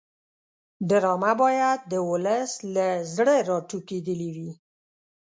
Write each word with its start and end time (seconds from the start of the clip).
ډرامه 0.89 1.31
باید 1.41 1.79
د 1.91 1.93
ولس 2.09 2.51
له 2.75 2.87
زړه 3.15 3.35
راټوکېدلې 3.49 4.29
وي 4.35 4.51